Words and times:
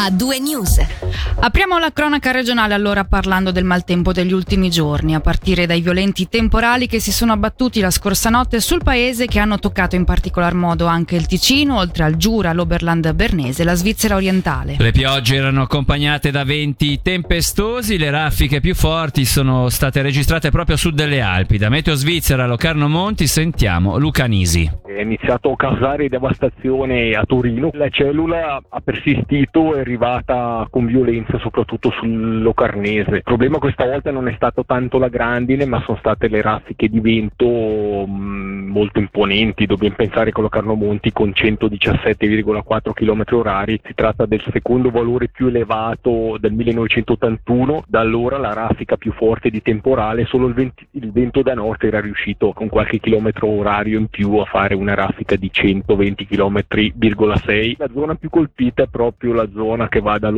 a 0.00 0.10
due 0.10 0.38
news. 0.38 0.78
Apriamo 1.40 1.76
la 1.78 1.90
cronaca 1.92 2.30
regionale 2.30 2.72
allora 2.72 3.02
parlando 3.02 3.50
del 3.50 3.64
maltempo 3.64 4.12
degli 4.12 4.32
ultimi 4.32 4.70
giorni, 4.70 5.14
a 5.14 5.20
partire 5.20 5.66
dai 5.66 5.80
violenti 5.80 6.28
temporali 6.28 6.86
che 6.86 7.00
si 7.00 7.10
sono 7.10 7.32
abbattuti 7.32 7.80
la 7.80 7.90
scorsa 7.90 8.30
notte 8.30 8.60
sul 8.60 8.82
paese 8.84 9.26
che 9.26 9.40
hanno 9.40 9.58
toccato 9.58 9.96
in 9.96 10.04
particolar 10.04 10.54
modo 10.54 10.86
anche 10.86 11.16
il 11.16 11.26
Ticino, 11.26 11.78
oltre 11.78 12.04
al 12.04 12.16
Giura, 12.16 12.52
l'Oberland 12.52 13.12
bernese 13.12 13.62
e 13.62 13.64
la 13.64 13.74
Svizzera 13.74 14.14
orientale. 14.14 14.76
Le 14.78 14.92
piogge 14.92 15.34
erano 15.34 15.62
accompagnate 15.62 16.30
da 16.30 16.44
venti 16.44 17.00
tempestosi, 17.02 17.98
le 17.98 18.10
raffiche 18.10 18.60
più 18.60 18.76
forti 18.76 19.24
sono 19.24 19.68
state 19.68 20.00
registrate 20.00 20.50
proprio 20.50 20.76
a 20.76 20.78
sud 20.78 20.94
delle 20.94 21.20
Alpi. 21.20 21.58
Da 21.58 21.68
Meteo 21.68 21.94
Svizzera 21.94 22.44
a 22.44 22.46
Locarno 22.46 22.88
Monti 22.88 23.26
sentiamo 23.26 23.98
Luca 23.98 24.26
Nisi. 24.26 24.70
È 24.86 25.00
iniziato 25.00 25.52
a 25.52 25.56
causare 25.56 26.08
devastazione 26.08 27.12
a 27.12 27.24
Torino, 27.24 27.70
la 27.72 27.88
cellula 27.88 28.60
ha 28.68 28.80
persistito 28.80 29.76
e 29.76 29.86
arrivata 29.88 30.66
con 30.70 30.84
violenza 30.84 31.38
soprattutto 31.38 31.90
sul 31.90 32.42
Locarnese. 32.42 33.16
Il 33.16 33.22
problema 33.22 33.58
questa 33.58 33.86
volta 33.86 34.10
non 34.10 34.28
è 34.28 34.34
stato 34.34 34.64
tanto 34.66 34.98
la 34.98 35.08
grandine, 35.08 35.64
ma 35.64 35.80
sono 35.80 35.96
state 35.96 36.28
le 36.28 36.42
raffiche 36.42 36.88
di 36.88 37.00
vento 37.00 37.46
mh, 37.46 38.10
mm, 38.10 38.68
molto 38.68 38.98
imponenti. 38.98 39.64
Dobbiamo 39.64 39.94
pensare 39.96 40.30
che 40.30 40.40
Locarno 40.42 40.74
Monti 40.74 41.10
con 41.12 41.30
117,4 41.30 42.92
km 42.92 43.24
orari 43.30 43.80
si 43.82 43.94
tratta 43.94 44.26
del 44.26 44.44
secondo 44.52 44.90
valore 44.90 45.28
più 45.28 45.46
elevato 45.46 46.36
del 46.38 46.52
1981. 46.52 47.84
Da 47.86 48.00
allora 48.00 48.36
la 48.36 48.52
raffica 48.52 48.96
più 48.96 49.12
forte 49.12 49.48
di 49.48 49.62
temporale, 49.62 50.26
solo 50.26 50.46
il, 50.48 50.54
venti, 50.54 50.86
il 50.92 51.10
vento 51.10 51.42
da 51.42 51.54
nord 51.54 51.82
era 51.82 52.00
riuscito 52.00 52.52
con 52.52 52.68
qualche 52.68 52.98
chilometro 52.98 53.48
orario 53.48 53.98
in 53.98 54.08
più 54.08 54.36
a 54.36 54.44
fare 54.44 54.74
una 54.74 54.94
raffica 54.94 55.36
di 55.36 55.50
120 55.50 56.26
km,6. 56.30 57.74
La 57.78 57.88
zona 57.92 58.14
più 58.16 58.28
colpita 58.28 58.82
è 58.82 58.88
proprio 58.88 59.32
la 59.32 59.48
zona 59.54 59.77
zona 59.78 59.88
che 59.88 60.00
va 60.00 60.18
da 60.18 60.32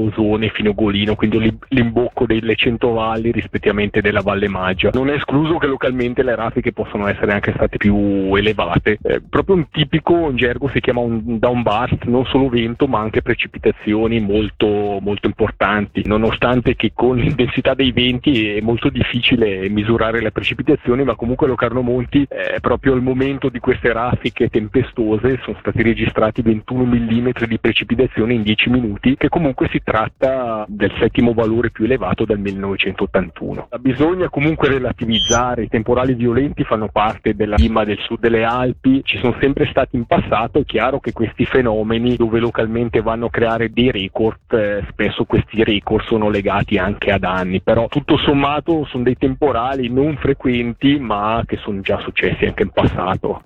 fino 0.53 0.71
a 0.71 0.75
Golino, 0.75 1.15
quindi 1.15 1.59
l'imbocco 1.69 2.27
delle 2.27 2.55
Centovalli 2.55 3.33
rispettivamente 3.33 4.03
della 4.03 4.21
Valle 4.21 4.49
Maggia. 4.49 4.91
Non 4.93 5.09
è 5.09 5.15
escluso 5.15 5.57
che 5.57 5.67
localmente 5.67 6.23
le 6.23 6.35
raffiche 6.35 6.73
possono 6.73 7.07
essere 7.07 7.33
anche 7.33 7.53
state 7.55 7.79
più 7.79 8.35
elevate. 8.35 8.99
Eh, 9.03 9.23
proprio 9.29 9.57
un 9.57 9.69
tipico 9.71 10.29
in 10.29 10.37
gergo 10.37 10.69
si 10.69 10.81
chiama 10.81 11.01
un 11.01 11.39
downburst, 11.39 12.05
non 12.05 12.27
solo 12.27 12.49
vento 12.49 12.87
ma 12.87 13.01
anche 13.01 13.23
precipitazioni 13.23 14.21
molto, 14.21 14.99
molto 15.01 15.27
importanti, 15.27 16.03
nonostante 16.05 16.77
che 16.77 16.93
con 16.95 17.17
l'intensità 17.17 17.75
dei 17.75 17.93
venti 17.93 18.49
è 18.49 18.61
molto 18.61 18.91
difficile 18.91 19.69
misurare 19.69 20.21
le 20.21 20.33
precipitazioni, 20.33 21.05
ma 21.05 21.15
comunque 21.15 21.47
Locarno 21.47 21.81
Monti 21.81 22.27
è 22.29 22.61
proprio 22.61 22.93
al 22.93 23.03
momento 23.03 23.49
di 23.49 23.59
queste 23.59 23.93
raffiche 23.93 24.49
tempestose 24.49 25.39
sono 25.43 25.57
stati 25.61 25.83
registrati 25.83 26.43
21 26.43 26.85
mm 26.85 27.29
di 27.47 27.59
precipitazione 27.59 28.35
in 28.35 28.43
10 28.43 28.71
minuti 28.71 29.17
che 29.17 29.29
comunque 29.31 29.69
si 29.71 29.81
tratta 29.83 30.67
del 30.69 30.93
settimo 30.99 31.33
valore 31.33 31.71
più 31.71 31.85
elevato 31.85 32.27
del 32.27 32.39
1981. 32.39 33.69
Bisogna 33.81 34.29
comunque 34.29 34.69
relativizzare, 34.69 35.63
i 35.63 35.69
temporali 35.69 36.13
violenti 36.13 36.65
fanno 36.65 36.89
parte 36.89 37.35
della 37.35 37.57
cima 37.57 37.85
del 37.85 37.99
sud 38.01 38.19
delle 38.21 38.45
Alpi, 38.45 39.01
ci 39.05 39.17
sono 39.17 39.35
sempre 39.41 39.67
stati 39.71 39.97
in 39.97 40.05
passato, 40.05 40.59
è 40.59 40.65
chiaro 40.65 41.01
che 41.01 41.13
questi 41.13 41.47
fenomeni 41.47 42.17
dove 42.17 42.39
localmente 42.39 43.01
vanno 43.01 43.27
a 43.27 43.31
creare 43.31 43.73
dei 43.73 43.91
record, 43.91 44.53
eh, 44.53 44.85
spesso 44.91 45.25
questi 45.25 45.65
record 45.65 46.05
sono 46.05 46.29
legati 46.29 46.77
anche 46.77 47.11
a 47.11 47.19
danni, 47.19 47.63
però 47.63 47.89
tutto 47.89 48.19
sommato 48.19 48.85
sono 48.87 49.05
dei 49.05 49.17
temporali 49.17 49.89
non 49.89 50.17
frequenti 50.17 50.99
ma 50.99 51.43
che 51.47 51.57
sono 51.57 51.81
già 51.81 51.99
successi 52.01 52.45
anche 52.45 52.65
in 52.65 52.71
passato. 52.71 53.43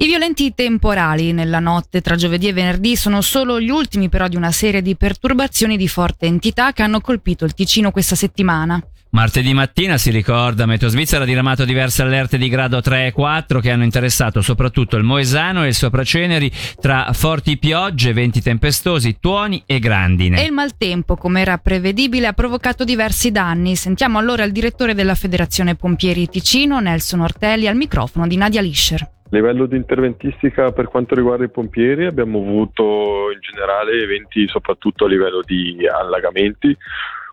I 0.00 0.06
violenti 0.06 0.54
temporali 0.54 1.32
nella 1.32 1.58
notte 1.58 2.00
tra 2.00 2.14
giovedì 2.14 2.46
e 2.46 2.52
venerdì 2.52 2.94
sono 2.94 3.20
solo 3.20 3.60
gli 3.60 3.68
ultimi 3.68 4.08
però 4.08 4.28
di 4.28 4.36
una 4.36 4.52
serie 4.52 4.80
di 4.80 4.94
perturbazioni 4.94 5.76
di 5.76 5.88
forte 5.88 6.26
entità 6.26 6.72
che 6.72 6.82
hanno 6.84 7.00
colpito 7.00 7.44
il 7.44 7.52
Ticino 7.52 7.90
questa 7.90 8.14
settimana. 8.14 8.80
Martedì 9.10 9.52
mattina 9.54 9.98
si 9.98 10.10
ricorda, 10.10 10.66
Meteo 10.66 10.88
Svizzera 10.88 11.24
ha 11.24 11.26
diramato 11.26 11.64
diverse 11.64 12.02
allerte 12.02 12.38
di 12.38 12.48
grado 12.48 12.80
3 12.80 13.06
e 13.06 13.12
4 13.12 13.58
che 13.58 13.72
hanno 13.72 13.82
interessato 13.82 14.40
soprattutto 14.40 14.96
il 14.96 15.02
Moesano 15.02 15.64
e 15.64 15.68
il 15.68 15.74
Sopraceneri 15.74 16.48
tra 16.80 17.10
forti 17.12 17.58
piogge, 17.58 18.12
venti 18.12 18.40
tempestosi, 18.40 19.16
tuoni 19.18 19.64
e 19.66 19.80
grandine. 19.80 20.40
E 20.40 20.44
il 20.44 20.52
maltempo, 20.52 21.16
come 21.16 21.40
era 21.40 21.58
prevedibile, 21.58 22.28
ha 22.28 22.34
provocato 22.34 22.84
diversi 22.84 23.32
danni. 23.32 23.74
Sentiamo 23.74 24.18
allora 24.18 24.44
il 24.44 24.52
direttore 24.52 24.94
della 24.94 25.16
Federazione 25.16 25.74
Pompieri 25.74 26.28
Ticino, 26.28 26.78
Nelson 26.78 27.18
Ortelli, 27.18 27.66
al 27.66 27.74
microfono 27.74 28.28
di 28.28 28.36
Nadia 28.36 28.60
Lischer. 28.60 29.16
A 29.30 29.36
livello 29.36 29.66
di 29.66 29.76
interventistica 29.76 30.72
per 30.72 30.88
quanto 30.88 31.14
riguarda 31.14 31.44
i 31.44 31.50
pompieri 31.50 32.06
abbiamo 32.06 32.38
avuto 32.38 33.30
in 33.30 33.38
generale 33.40 34.02
eventi 34.02 34.48
soprattutto 34.48 35.04
a 35.04 35.08
livello 35.08 35.42
di 35.44 35.86
allagamenti, 35.86 36.74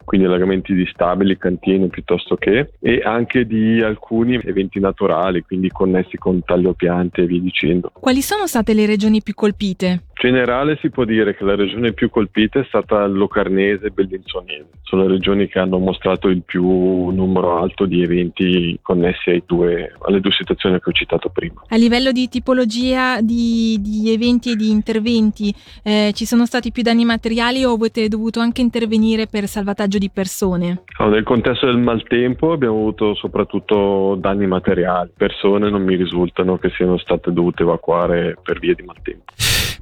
quindi 0.03 0.27
allagamenti 0.27 0.73
di 0.73 0.85
stabili, 0.87 1.37
cantine 1.37 1.87
piuttosto 1.87 2.35
che, 2.35 2.73
e 2.81 3.01
anche 3.01 3.45
di 3.45 3.81
alcuni 3.81 4.35
eventi 4.43 4.81
naturali, 4.81 5.41
quindi 5.41 5.69
connessi 5.69 6.17
con 6.17 6.43
tagliopiante 6.43 7.21
e 7.21 7.25
via 7.27 7.39
dicendo. 7.39 7.91
Quali 7.93 8.21
sono 8.21 8.45
state 8.45 8.73
le 8.73 8.85
regioni 8.85 9.23
più 9.23 9.33
colpite? 9.33 10.03
Generale 10.25 10.77
si 10.81 10.89
può 10.89 11.05
dire 11.05 11.35
che 11.35 11.43
la 11.43 11.55
regione 11.55 11.93
più 11.93 12.09
colpita 12.09 12.59
è 12.59 12.65
stata 12.67 13.05
Locarnese 13.05 13.87
e 13.87 13.89
Bellinzonese. 13.91 14.69
Sono 14.81 15.03
le 15.03 15.09
regioni 15.09 15.47
che 15.47 15.59
hanno 15.59 15.77
mostrato 15.77 16.29
il 16.29 16.41
più 16.43 16.65
numero 17.09 17.57
alto 17.57 17.85
di 17.85 18.01
eventi 18.01 18.77
connessi 18.81 19.43
due, 19.45 19.93
alle 20.01 20.19
due 20.21 20.31
situazioni 20.31 20.79
che 20.79 20.89
ho 20.89 20.93
citato 20.93 21.29
prima. 21.29 21.61
A 21.67 21.75
livello 21.75 22.11
di 22.11 22.27
tipologia 22.27 23.21
di, 23.21 23.77
di 23.79 24.11
eventi 24.11 24.51
e 24.51 24.55
di 24.55 24.71
interventi, 24.71 25.53
eh, 25.83 26.11
ci 26.15 26.25
sono 26.25 26.45
stati 26.45 26.71
più 26.71 26.81
danni 26.81 27.05
materiali 27.05 27.63
o 27.63 27.73
avete 27.73 28.07
dovuto 28.07 28.39
anche 28.39 28.61
intervenire 28.61 29.27
per 29.27 29.47
salvataggio 29.47 29.99
di 29.99 30.09
persone? 30.09 30.83
No, 30.97 31.09
nel 31.09 31.23
contesto 31.23 31.67
del 31.67 31.77
maltempo 31.77 32.51
abbiamo 32.51 32.77
avuto 32.77 33.13
soprattutto 33.13 34.17
danni 34.19 34.47
materiali. 34.47 35.11
Persone 35.15 35.69
non 35.69 35.83
mi 35.83 35.95
risultano 35.95 36.57
che 36.57 36.69
siano 36.71 36.97
state 36.97 37.31
dovute 37.31 37.61
evacuare 37.61 38.37
per 38.41 38.59
via 38.59 38.73
di 38.73 38.83
maltempo. 38.83 39.33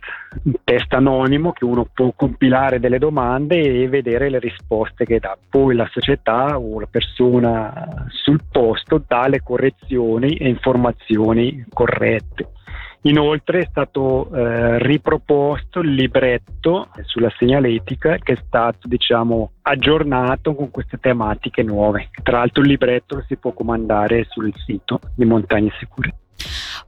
un 0.45 0.55
test 0.63 0.95
anonimo 0.95 1.51
che 1.51 1.65
uno 1.65 1.89
può 1.93 2.13
compilare 2.15 2.79
delle 2.79 2.99
domande 2.99 3.61
e 3.61 3.89
vedere 3.89 4.31
le 4.31 4.39
risposte 4.39 5.05
che 5.05 5.19
dà. 5.19 5.37
Poi 5.51 5.75
la 5.75 5.89
società 5.91 6.57
o 6.57 6.79
la 6.79 6.87
persona 6.89 8.07
sul 8.11 8.41
posto 8.49 9.03
dà 9.05 9.27
le 9.27 9.41
correzioni 9.43 10.37
e 10.37 10.49
informazioni 10.49 11.65
corrette. 11.73 12.51
Inoltre 13.07 13.61
è 13.61 13.67
stato 13.69 14.31
eh, 14.33 14.79
riproposto 14.79 15.81
il 15.81 15.93
libretto 15.93 16.89
sulla 17.03 17.31
segnaletica 17.37 18.17
che 18.17 18.33
è 18.33 18.43
stato 18.47 18.89
diciamo, 18.89 19.53
aggiornato 19.63 20.55
con 20.55 20.71
queste 20.71 20.99
tematiche 20.99 21.63
nuove. 21.63 22.09
Tra 22.23 22.39
l'altro 22.39 22.63
il 22.63 22.69
libretto 22.69 23.17
lo 23.17 23.25
si 23.27 23.37
può 23.37 23.53
comandare 23.53 24.25
sul 24.31 24.53
sito 24.65 25.01
di 25.15 25.27
Montagne 25.27 25.71
Sicure. 25.79 26.15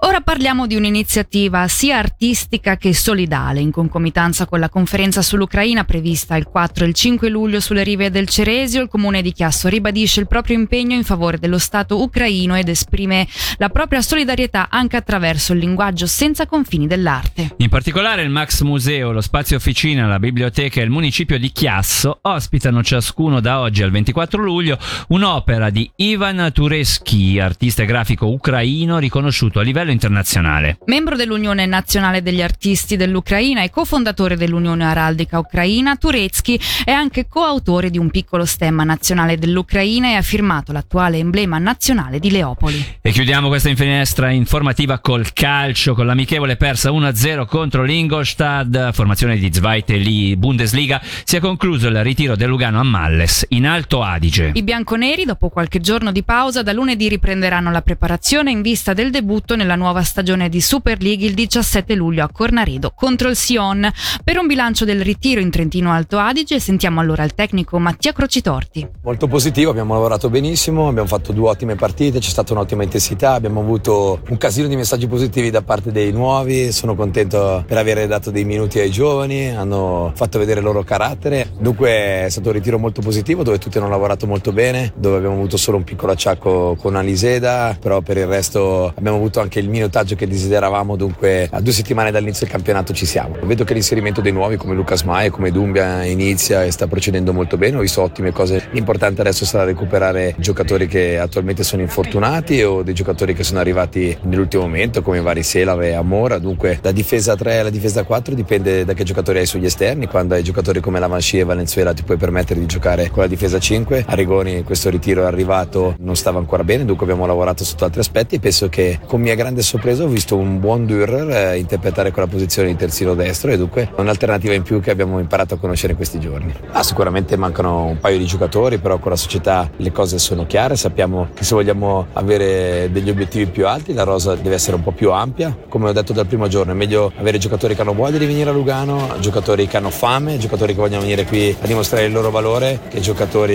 Ora 0.00 0.20
parliamo 0.20 0.66
di 0.66 0.76
un'iniziativa 0.76 1.66
sia 1.68 1.96
artistica 1.96 2.76
che 2.76 2.92
solidale, 2.92 3.60
in 3.60 3.70
concomitanza 3.70 4.44
con 4.44 4.60
la 4.60 4.68
conferenza 4.68 5.22
sull'Ucraina 5.22 5.84
prevista 5.84 6.36
il 6.36 6.44
4 6.44 6.84
e 6.84 6.88
il 6.88 6.94
5 6.94 7.30
luglio 7.30 7.60
sulle 7.60 7.82
rive 7.82 8.10
del 8.10 8.28
Ceresio. 8.28 8.82
Il 8.82 8.88
comune 8.88 9.22
di 9.22 9.32
Chiasso 9.32 9.68
ribadisce 9.68 10.20
il 10.20 10.26
proprio 10.26 10.54
impegno 10.54 10.94
in 10.94 11.02
favore 11.02 11.38
dello 11.38 11.58
Stato 11.58 12.02
ucraino 12.02 12.56
ed 12.56 12.68
esprime 12.68 13.26
la 13.56 13.70
propria 13.70 14.02
solidarietà 14.02 14.68
anche 14.68 14.96
attraverso 14.96 15.54
il 15.54 15.60
linguaggio 15.60 16.06
senza 16.06 16.44
confini 16.44 16.86
dell'arte. 16.86 17.54
In 17.56 17.70
particolare 17.70 18.22
il 18.22 18.30
Max 18.30 18.60
Museo, 18.60 19.12
lo 19.12 19.22
spazio 19.22 19.56
officina, 19.56 20.06
la 20.06 20.18
biblioteca 20.18 20.80
e 20.80 20.84
il 20.84 20.90
municipio 20.90 21.38
di 21.38 21.50
Chiasso 21.50 22.18
ospitano 22.20 22.82
ciascuno 22.82 23.40
da 23.40 23.60
oggi 23.60 23.82
al 23.82 23.90
24 23.90 24.42
luglio 24.42 24.78
un'opera 25.08 25.70
di 25.70 25.90
Ivan 25.96 26.50
Tureschi, 26.52 27.40
artista 27.40 27.84
grafico 27.84 28.26
ucraino 28.26 28.98
riconosciuto 28.98 29.58
a 29.58 29.62
livello 29.62 29.84
livello 29.86 29.92
internazionale. 29.92 30.78
Membro 30.86 31.16
dell'Unione 31.16 31.64
Nazionale 31.66 32.22
degli 32.22 32.42
Artisti 32.42 32.96
dell'Ucraina 32.96 33.62
e 33.62 33.70
cofondatore 33.70 34.36
dell'Unione 34.36 34.84
Araldica 34.84 35.38
Ucraina, 35.38 35.96
Turetsky 35.96 36.58
è 36.84 36.90
anche 36.90 37.26
coautore 37.28 37.90
di 37.90 37.98
un 37.98 38.10
piccolo 38.10 38.44
stemma 38.44 38.84
nazionale 38.84 39.38
dell'Ucraina 39.38 40.08
e 40.08 40.14
ha 40.14 40.22
firmato 40.22 40.72
l'attuale 40.72 41.18
emblema 41.18 41.58
nazionale 41.58 42.18
di 42.18 42.30
Leopoli. 42.30 42.84
E 43.00 43.10
chiudiamo 43.10 43.48
questa 43.48 43.74
finestra 43.74 44.30
informativa 44.30 44.98
col 44.98 45.32
calcio, 45.32 45.94
con 45.94 46.06
l'amichevole 46.06 46.56
persa 46.56 46.90
1-0 46.90 47.46
contro 47.46 47.82
l'Ingolstadt, 47.82 48.92
formazione 48.92 49.36
di 49.36 49.52
Zweite 49.52 49.94
Bundesliga, 50.36 51.00
si 51.24 51.36
è 51.36 51.40
concluso 51.40 51.88
il 51.88 52.02
ritiro 52.02 52.36
del 52.36 52.48
Lugano 52.48 52.80
a 52.80 52.82
Malles, 52.82 53.46
in 53.50 53.66
Alto 53.66 54.02
Adige. 54.02 54.50
I 54.54 54.62
bianconeri, 54.62 55.24
dopo 55.24 55.48
qualche 55.48 55.80
giorno 55.80 56.10
di 56.10 56.22
pausa, 56.22 56.62
da 56.62 56.72
lunedì 56.72 57.08
riprenderanno 57.08 57.70
la 57.70 57.82
preparazione 57.82 58.50
in 58.50 58.62
vista 58.62 58.92
del 58.92 59.10
debutto 59.10 59.54
nella 59.56 59.75
nuova 59.76 60.02
stagione 60.02 60.48
di 60.48 60.60
Super 60.60 61.00
League 61.00 61.26
il 61.26 61.34
17 61.34 61.94
luglio 61.94 62.24
a 62.24 62.28
Cornaredo 62.30 62.92
contro 62.94 63.28
il 63.28 63.36
Sion. 63.36 63.90
Per 64.24 64.38
un 64.38 64.46
bilancio 64.46 64.84
del 64.84 65.02
ritiro 65.02 65.40
in 65.40 65.50
Trentino 65.50 65.92
Alto 65.92 66.18
Adige 66.18 66.58
sentiamo 66.58 67.00
allora 67.00 67.22
il 67.22 67.34
tecnico 67.34 67.78
Mattia 67.78 68.12
Crocitorti. 68.12 68.88
Molto 69.02 69.28
positivo, 69.28 69.70
abbiamo 69.70 69.94
lavorato 69.94 70.28
benissimo, 70.28 70.88
abbiamo 70.88 71.08
fatto 71.08 71.32
due 71.32 71.50
ottime 71.50 71.76
partite, 71.76 72.18
c'è 72.18 72.30
stata 72.30 72.52
un'ottima 72.52 72.82
intensità, 72.82 73.34
abbiamo 73.34 73.60
avuto 73.60 74.20
un 74.28 74.36
casino 74.36 74.66
di 74.66 74.76
messaggi 74.76 75.06
positivi 75.06 75.50
da 75.50 75.62
parte 75.62 75.92
dei 75.92 76.12
nuovi, 76.12 76.72
sono 76.72 76.94
contento 76.94 77.64
per 77.66 77.76
aver 77.76 78.06
dato 78.06 78.30
dei 78.30 78.44
minuti 78.44 78.78
ai 78.78 78.90
giovani, 78.90 79.54
hanno 79.54 80.12
fatto 80.14 80.38
vedere 80.38 80.60
il 80.60 80.64
loro 80.64 80.82
carattere, 80.82 81.50
dunque 81.58 82.24
è 82.24 82.26
stato 82.28 82.48
un 82.48 82.54
ritiro 82.54 82.78
molto 82.78 83.00
positivo 83.00 83.42
dove 83.42 83.58
tutti 83.58 83.78
hanno 83.78 83.88
lavorato 83.88 84.26
molto 84.26 84.52
bene, 84.52 84.92
dove 84.96 85.16
abbiamo 85.16 85.34
avuto 85.34 85.56
solo 85.56 85.76
un 85.76 85.84
piccolo 85.84 86.12
acciacco 86.12 86.76
con 86.80 86.96
Aliseda, 86.96 87.76
però 87.78 88.00
per 88.00 88.16
il 88.16 88.26
resto 88.26 88.92
abbiamo 88.96 89.16
avuto 89.16 89.40
anche 89.40 89.58
il 89.58 89.65
minutaggio 89.68 90.14
che 90.14 90.26
desideravamo, 90.26 90.96
dunque 90.96 91.48
a 91.50 91.60
due 91.60 91.72
settimane 91.72 92.10
dall'inizio 92.10 92.46
del 92.46 92.54
campionato 92.54 92.92
ci 92.92 93.06
siamo. 93.06 93.36
Vedo 93.42 93.64
che 93.64 93.74
l'inserimento 93.74 94.20
dei 94.20 94.32
nuovi 94.32 94.56
come 94.56 94.74
Lucas 94.74 95.02
Mai, 95.02 95.30
come 95.30 95.50
Dumbia 95.50 96.04
inizia 96.04 96.64
e 96.64 96.70
sta 96.70 96.86
procedendo 96.86 97.32
molto 97.32 97.56
bene, 97.56 97.76
ho 97.76 97.80
visto 97.80 98.02
ottime 98.02 98.32
cose, 98.32 98.68
l'importante 98.72 99.20
adesso 99.20 99.44
sarà 99.44 99.64
recuperare 99.64 100.34
giocatori 100.38 100.86
che 100.86 101.18
attualmente 101.18 101.62
sono 101.62 101.82
infortunati 101.82 102.62
o 102.62 102.82
dei 102.82 102.94
giocatori 102.94 103.34
che 103.34 103.44
sono 103.44 103.60
arrivati 103.60 104.16
nell'ultimo 104.22 104.62
momento 104.62 105.02
come 105.02 105.20
Varisela 105.20 105.74
e 105.82 105.94
Amora, 105.94 106.38
dunque 106.38 106.78
la 106.82 106.92
difesa 106.92 107.36
3 107.36 107.58
e 107.58 107.62
la 107.64 107.70
difesa 107.70 108.04
4 108.04 108.34
dipende 108.34 108.84
da 108.84 108.94
che 108.94 109.04
giocatori 109.04 109.38
hai 109.38 109.46
sugli 109.46 109.64
esterni, 109.64 110.06
quando 110.06 110.34
hai 110.34 110.42
giocatori 110.42 110.80
come 110.80 110.98
Lavanci 110.98 111.38
e 111.38 111.44
Valenzuela 111.44 111.92
ti 111.92 112.02
puoi 112.02 112.16
permettere 112.16 112.60
di 112.60 112.66
giocare 112.66 113.10
con 113.10 113.22
la 113.22 113.28
difesa 113.28 113.58
5, 113.58 114.04
Arrigoni 114.06 114.62
questo 114.62 114.90
ritiro 114.90 115.22
è 115.22 115.26
arrivato 115.26 115.94
non 115.98 116.16
stava 116.16 116.38
ancora 116.38 116.64
bene, 116.64 116.84
dunque 116.84 117.04
abbiamo 117.04 117.26
lavorato 117.26 117.64
sotto 117.64 117.84
altri 117.84 118.00
aspetti. 118.00 118.36
E 118.36 118.40
penso 118.40 118.68
che 118.68 118.98
con 119.06 119.20
mia 119.20 119.34
grande 119.34 119.55
sorpresa 119.62 120.04
ho 120.04 120.08
visto 120.08 120.36
un 120.36 120.60
buon 120.60 120.84
Dürer 120.86 121.30
eh, 121.30 121.58
interpretare 121.58 122.10
quella 122.10 122.28
posizione 122.28 122.68
di 122.68 122.76
terzino 122.76 123.14
destro 123.14 123.50
e 123.50 123.56
dunque 123.56 123.90
un'alternativa 123.96 124.54
in 124.54 124.62
più 124.62 124.80
che 124.80 124.90
abbiamo 124.90 125.18
imparato 125.18 125.54
a 125.54 125.58
conoscere 125.58 125.92
in 125.92 125.96
questi 125.96 126.18
giorni. 126.18 126.52
Ah, 126.72 126.82
sicuramente 126.82 127.36
mancano 127.36 127.84
un 127.84 127.98
paio 127.98 128.18
di 128.18 128.26
giocatori, 128.26 128.78
però 128.78 128.98
con 128.98 129.10
la 129.10 129.16
società 129.16 129.70
le 129.76 129.92
cose 129.92 130.18
sono 130.18 130.46
chiare, 130.46 130.76
sappiamo 130.76 131.28
che 131.34 131.44
se 131.44 131.54
vogliamo 131.54 132.06
avere 132.12 132.88
degli 132.90 133.10
obiettivi 133.10 133.46
più 133.46 133.66
alti 133.66 133.92
la 133.92 134.02
rosa 134.02 134.34
deve 134.34 134.54
essere 134.54 134.76
un 134.76 134.82
po' 134.82 134.92
più 134.92 135.12
ampia, 135.12 135.56
come 135.68 135.88
ho 135.88 135.92
detto 135.92 136.12
dal 136.12 136.26
primo 136.26 136.48
giorno 136.48 136.72
è 136.72 136.74
meglio 136.74 137.12
avere 137.16 137.38
giocatori 137.38 137.74
che 137.74 137.80
hanno 137.80 137.94
voglia 137.94 138.18
di 138.18 138.26
venire 138.26 138.50
a 138.50 138.52
Lugano, 138.52 139.14
giocatori 139.20 139.66
che 139.66 139.76
hanno 139.76 139.90
fame, 139.90 140.38
giocatori 140.38 140.74
che 140.74 140.80
vogliono 140.80 141.02
venire 141.02 141.24
qui 141.24 141.56
a 141.58 141.66
dimostrare 141.66 142.06
il 142.06 142.12
loro 142.12 142.30
valore 142.30 142.80
che 142.88 143.00
giocatori 143.00 143.54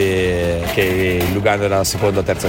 che 0.73 1.23
Lugano 1.33 1.63
è 1.63 1.67
la 1.67 1.83
seconda 1.83 2.19
o 2.19 2.23
terza 2.23 2.39